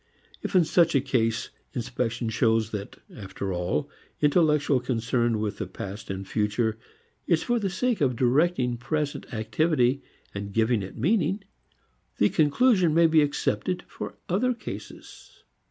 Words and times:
If 0.41 0.55
in 0.55 0.63
such 0.65 0.95
a 0.95 0.99
case 0.99 1.51
inspection 1.75 2.29
shows 2.29 2.71
that, 2.71 2.97
after 3.15 3.53
all, 3.53 3.87
intellectual 4.19 4.79
concern 4.79 5.37
with 5.39 5.59
the 5.59 5.67
past 5.67 6.09
and 6.09 6.27
future 6.27 6.79
is 7.27 7.43
for 7.43 7.59
the 7.59 7.69
sake 7.69 8.01
of 8.01 8.15
directing 8.15 8.77
present 8.77 9.31
activity 9.31 10.01
and 10.33 10.53
giving 10.53 10.81
it 10.81 10.97
meaning, 10.97 11.43
the 12.17 12.29
conclusion 12.29 12.95
may 12.95 13.05
be 13.05 13.21
accepted 13.21 13.83
for 13.85 14.15
other 14.27 14.55
cases. 14.55 15.43